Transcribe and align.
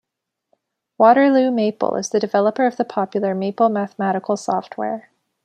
Waterloo 0.97 1.51
Maple 1.51 1.93
is 1.93 2.09
the 2.09 2.19
developer 2.19 2.65
of 2.65 2.75
the 2.75 2.83
popular 2.83 3.35
Maple 3.35 3.69
mathematical 3.69 4.35
software. 4.35 5.11